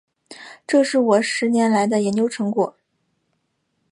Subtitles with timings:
[0.65, 2.75] 这是我十年来的研究成果